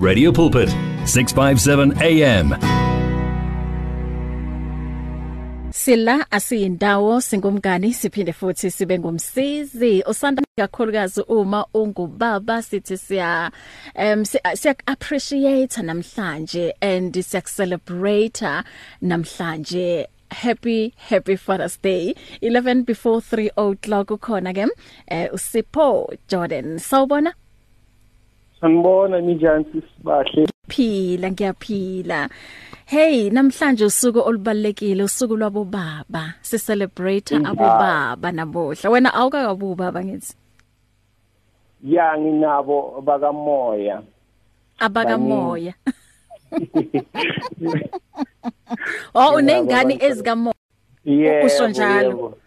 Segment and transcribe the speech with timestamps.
[0.00, 0.68] Radio Pulpit
[1.04, 2.56] 657 AM
[5.72, 10.02] Sila asiyindawo singumngani siphinde futhi sibe ngumsizi.
[10.06, 13.50] Usanda kakhulukazi uma ungubaba sithi siya
[13.94, 18.40] um siya appreciate namhlanje and siya celebrate
[19.02, 20.06] namhlanje.
[20.30, 22.14] Happy happy father's day.
[22.40, 24.64] 11 before 3 o'clock ukhona ke
[25.10, 26.78] uh, usipho Jordan.
[26.78, 27.32] Sawubona.
[28.60, 32.28] Sanibona ninjani sisibahle phila ngiyaphila.
[32.86, 38.90] Hey namhlanje usuku olubalekile usuku lwabo baba si celebrate abo baba nabohla.
[38.90, 40.34] Wena awukakabu baba ngithi?
[41.84, 44.02] Ya nginabo bakamoya.
[44.78, 45.74] Abaka moya
[49.14, 50.54] Oh unengane ezika moya
[51.04, 52.38] Yeah usho njalo.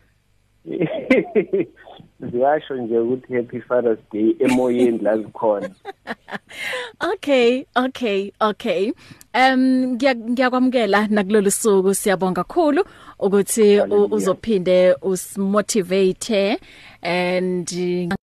[2.31, 5.69] Ziyasho nje ukuthi happy father's day emoyeni la zikhona
[7.13, 8.91] Okay, okay, okay.
[9.33, 12.85] Um ngiyakwamukela nakulolu suku siyabonga kakhulu
[13.19, 16.59] ukuthi uzophinde usmotivate
[17.01, 17.69] and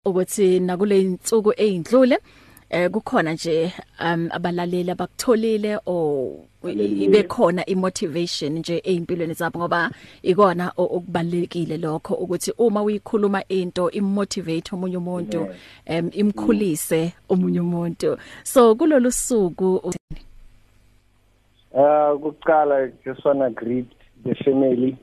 [0.04, 2.20] ukuthi nakule insuku ezindlule eh
[2.70, 9.90] kukhona nje um abalaleli abakutholile o ibe khona imotivation nje ezimpilweni zabo ngoba
[10.22, 15.48] ikona okubalekile lokho ukuthi uma uyikhuluma into immotivate omunye umuntu
[15.86, 18.18] em imkhulise omunye umuntu.
[18.44, 19.92] So kulolu suku
[21.72, 23.86] Uh kuqala just wanna greet
[24.24, 24.96] the family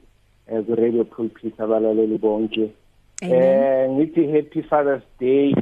[0.47, 2.71] as a radio pulpit abalaleli bonke.
[3.21, 5.55] Eh ngithi happy father's day.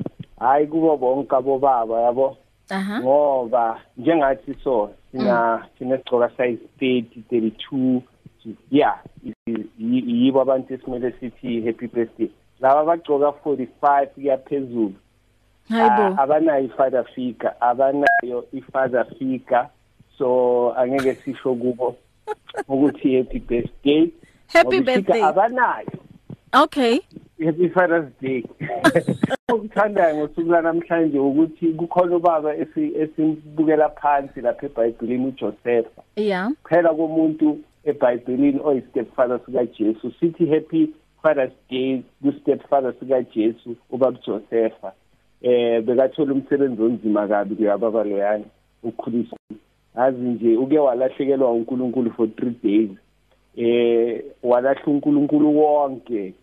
[0.44, 2.38] Hayi kubo bonke abobaba yabo?
[2.70, 3.00] Aha.
[3.00, 8.02] Ngoba njengathi so sina sinegcoka size 30 32
[8.72, 9.00] yeah
[9.80, 12.30] yibo abantu esimele sithi happy birthday.
[12.60, 14.94] Laba bagcoka 45 kuyaphezulu
[15.70, 19.68] hayibo abanayo father figure abanayo i-father figure.
[20.18, 21.96] So angeke sisho kubo
[22.68, 24.12] ukuthi happy birthday.
[24.48, 25.24] Happy Ngoba ifigure birthday.
[25.24, 25.92] abanayo.
[26.54, 27.00] Okay.
[27.46, 28.44] Happy father's day
[29.48, 35.88] okuthandayo ngosuku lanamhlanje ukuthi kukhona ubaba esi- esimbukela phansi lapha ebhayibhelini uJoseph.
[36.16, 36.52] Yeah.
[36.70, 40.12] Phela komuntu ebhayibhelini oyistepfather sikaJesu.
[40.20, 40.90] Sithi happy
[41.22, 44.84] father's day kustepfather sikaJesu ubaba Joseph
[45.42, 48.46] eh bekathola umsebenzi onzima kabi kuyababa loyana
[48.84, 49.36] ukukhulisa
[49.96, 52.90] azi nje uke walahlekelwa uNkulunkulu for 3 days.
[53.58, 56.34] Eh walahla uNkulunkulu wonke.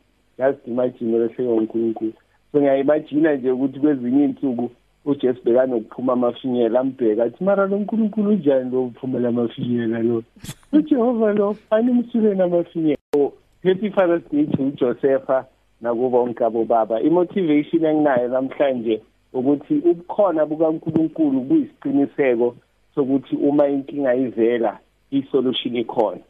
[0.41, 2.12] Yazi imagine lahlekelwa uNkulunkulu.
[2.53, 4.71] So ngiyayimagine nje ukuthi kwezinye insuku
[5.05, 10.23] uJesu bekanokuphuma amafinyela ambheka athi mara lo nkulunkulu unjani lo uphumela amafinyela lo?
[10.73, 12.99] uJehova lo animsule namafinyela.
[13.15, 15.45] So happy father's day to uJosepha
[15.81, 19.01] nakubo bonke abobaba imotivation enginayo namhlanje
[19.33, 22.57] ukuthi ubukhona bukaNkulunkulu buyisiqiniseko
[22.95, 24.78] sokuthi uma inkinga ivela
[25.11, 26.21] isolution ikhona.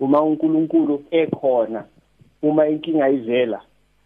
[0.00, 1.84] Uma uNkulunkulu ekhona
[2.44, 3.60] uma inkinga ivela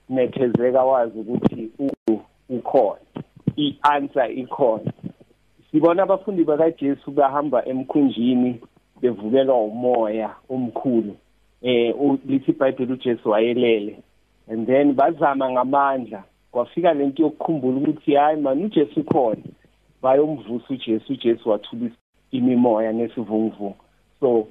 [0.09, 3.01] nethezeka wazi ukuthi u- ukhona
[3.57, 4.93] i-answer ikhona.
[5.71, 8.61] Sibona abafundi bakaJesu bahamba emkhunjini
[9.01, 11.17] bevukelwa umoya omkhulu
[11.63, 13.99] eh u- lithi iBhayibheli uJesu wayelele.
[14.51, 19.43] And then bazama ngamandla kwafika lento yokukhumbula ukuthi hayi man uJesu khona
[20.03, 21.97] bayomvusa uJesu uJesu wathulisa
[22.31, 23.77] imimoya nesivunguvungu.
[24.21, 24.47] So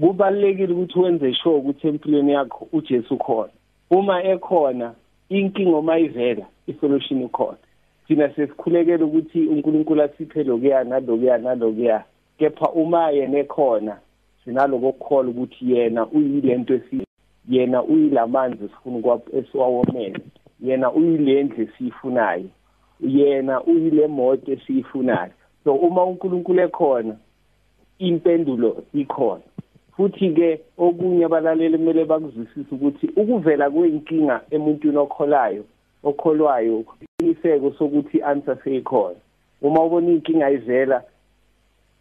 [0.00, 3.52] kubalekile ukuthi wenze sure ukuthi empilweni yakho uJesu khona.
[3.90, 4.94] Uma ekhona
[5.28, 7.58] inkinga uma ivela isolution ikhona.
[8.06, 12.04] Thina sesikhulekela ukuthi uNkulunkulu asiphe lokuya nalokuya nalokuya.
[12.38, 13.98] Kepha uma yena ekhona
[14.44, 17.06] sinaloko okukholwa ukuthi yena uyilento esi
[17.48, 20.20] yena uyilamanzi sifuna esiwawomele.
[20.60, 22.48] Yena uyilendle esiyifunayo.
[23.00, 25.32] Yena uyile moto esiyifunayo.
[25.64, 27.16] So uma uNkulunkulu ekhona
[27.98, 29.42] impendulo ikhona.
[29.96, 35.64] Futhi ke okunye abalaleli kumele bakuzwisise ukuthi ukuvela kweinkinga emuntwini okholayo
[36.04, 36.84] okholwayo
[37.16, 39.16] isiqiniseko sokuthi answer seyikhona.
[39.62, 41.02] Uma ubona inkinga ivela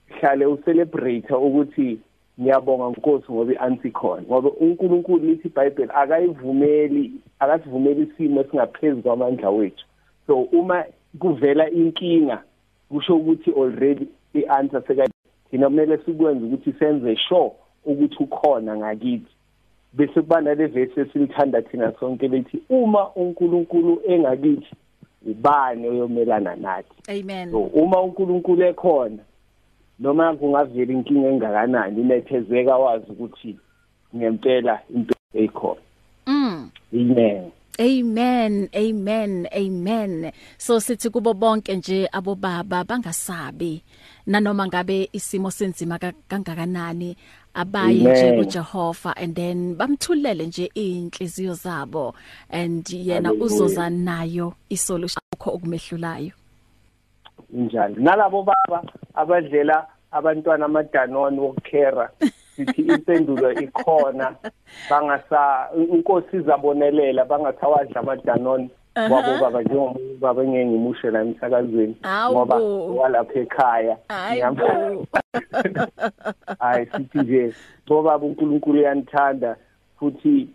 [0.07, 1.99] hlale ucelebrate ukuthi
[2.39, 9.85] ngiyabonga Nkosi ngoba iansi khona ngoba uNkulunkulu lithi iBhayibheli akayivumeli akasivumeli isimo esingaphezulu kwamandla wethu.
[10.27, 10.83] So uma
[11.19, 12.43] kuvela inkinga
[12.89, 15.07] kusho ukuthi already iAnswer seka
[15.51, 17.51] thina kumele sikwenze ukuthi senze sure
[17.85, 19.31] ukuthi ukhona ngakithi.
[19.93, 24.75] Bese kuba nale verse esilithanda thina sonke lethi uma uNkulunkulu engakithi
[25.25, 26.95] ubani oyomelana nathi?
[27.09, 27.51] Amen.
[27.51, 29.23] So uma uNkulunkulu ekhona
[29.99, 33.55] noma kungavela inkinga engakanani inethezeka wazi ukuthi
[34.15, 35.81] ngempela impilo ekhona.
[36.27, 36.69] Mm.
[36.93, 37.51] Amen.
[37.79, 40.31] Amen amen amen.
[40.57, 43.83] So sithi kubo bonke nje abobaba bangasabi
[44.27, 47.17] nanoma ngabe isimo senzima kangakanani
[47.55, 52.15] abaye nje kuJehova and then bamthulele nje inhliziyo zabo
[52.49, 56.31] and yena uzoza nayo isolution akho okumehlulayo.
[57.49, 57.95] Njalo.
[57.97, 62.09] Nalabo baba abadlela abantwana amadanoni wokukhera
[62.55, 64.35] sithi impendulo ikhona
[64.89, 71.95] bangasa inkosi izabonelela bangathawadla amadanoni wabo baba njengoba baba ngeke ngimushe la emsakazweni
[72.31, 72.55] ngoba
[72.99, 73.97] walapha ekhaya.
[76.59, 77.53] Hayi sithi nje
[77.87, 79.55] ngoba uNkulunkulu uyanithanda
[79.99, 80.47] futhi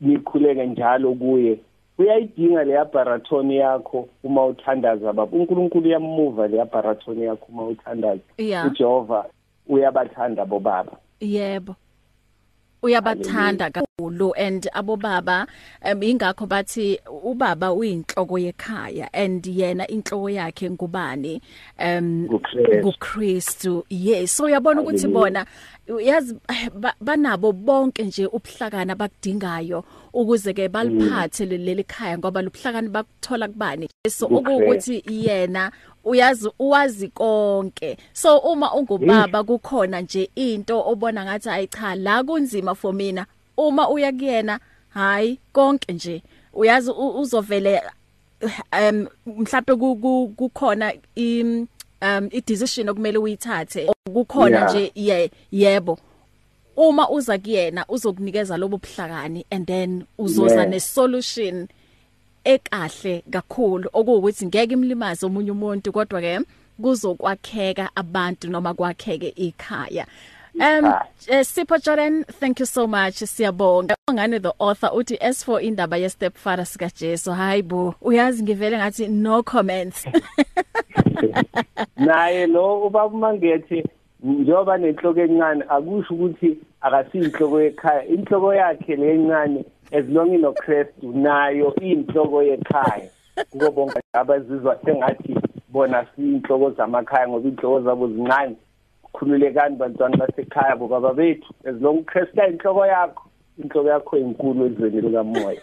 [0.00, 1.58] nikhuleke njalo kuye.
[1.98, 5.36] Uyayidinga le laboratory yakho uma uthandaza baba.
[5.36, 8.20] uNkulunkulu uyamuva le laboratory yakho uma uthandaza.
[8.66, 9.24] uJehova
[9.68, 11.74] uyabathanda bobaba yebo.
[12.82, 15.46] Uyabathanda kakhulu and abobaba
[15.84, 21.40] um, ingakho bathi ubaba uyinhloko yekhaya and yena inhloko yakhe ngubani?
[21.78, 22.28] Um
[22.82, 25.46] kuKristu yes so uyabona ukuthi bona
[26.04, 26.36] yazi
[27.00, 33.88] banabo bonke nje ubuhlakani abakudingayo ukuze ke baliphathe leli khaya ngoba lobuhlakani bakuthola kubani?
[34.08, 35.72] So ukuthi yena
[36.04, 37.96] uyazi uwazi konke.
[38.12, 43.26] So uma ungubaba kukhona nje into obona ngathi ayi cha la kunzima for mina.
[43.56, 46.22] Uma uya kuyena hayi konke nje.
[46.52, 47.82] Uyazi uzovele
[48.72, 51.66] um mhlawumbe kukhona im
[52.02, 53.90] um i decision okumele uyithathe.
[54.12, 55.98] Kukhona nje ye yebo.
[56.76, 61.68] Uma uza kuyena uzokunikeza lobo buhlakani and then uzoza ne solution
[62.44, 63.90] ekahle kakhulu.
[63.92, 66.40] Okuwukuthi ngeke imlimaze omunye umuntu kodwa ke
[66.82, 70.06] kuzokwakheka abantu noma kwakheke ikhaya.
[70.54, 71.02] Um uh,
[71.42, 73.14] Sipho Jordan thank you so much.
[73.14, 73.94] Siyabonga.
[74.10, 79.08] Ngane the author uthi as for indaba ye stepfather sika Jesu hayibo uyazi ngivele ngathi
[79.08, 80.04] no comments.
[81.96, 83.84] Naye lo ubaba mangethi
[84.22, 91.74] njoba nenhloko encane akusho ukuthi akasinhloko ekhaya inhloko yakhe lencane as long ino Christu nayo
[91.80, 93.10] inhloko yekhaya
[93.50, 95.36] kubo bonke abazizwa sengathi
[95.68, 98.56] bona siyinhloko zamakhaya ngoba inhloko zabo zincane.
[99.12, 101.54] Khululekani bantwana basekhaya bo baba bethu.
[101.64, 103.27] As long Christ inhloko yakho
[103.58, 105.60] inhloko yakho enkulu ezweni likamoya.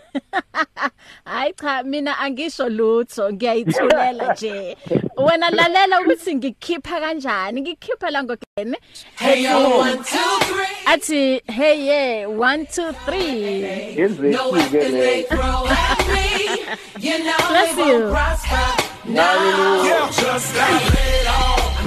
[1.26, 4.78] Hayi cha mina angisho lutho ngiyayithulela nje.
[5.18, 7.62] Wena lalela ukuthi ngikhipha kanjani?
[7.62, 8.78] Ngikhipha la ngogene
[9.16, 10.04] hey yo 1 2
[10.86, 15.28] 3 athi hey yeah 1 2 3 yenzekile le.
[17.02, 18.10] you know Bless you.
[18.10, 18.66] prosper.
[19.06, 20.10] Hallelujah.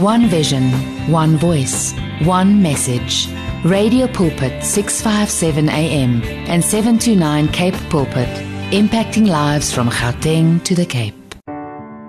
[0.01, 0.63] One vision,
[1.11, 1.93] one voice,
[2.25, 3.29] one message.
[3.65, 8.29] Radio Pulpit 657 AM and 729 Cape Pulpit,
[8.71, 11.35] impacting lives from Gauteng to the Cape.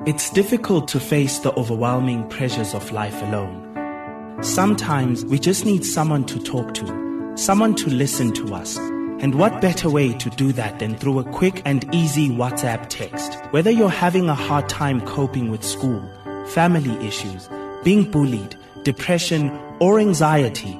[0.06, 4.38] It's difficult to face the overwhelming pressures of life alone.
[4.44, 8.78] Sometimes we just need someone to talk to, someone to listen to us.
[8.78, 13.34] And what better way to do that than through a quick and easy WhatsApp text?
[13.50, 16.08] Whether you're having a hard time coping with school,
[16.50, 17.50] family issues,
[17.84, 19.50] being bullied, depression,
[19.80, 20.80] or anxiety,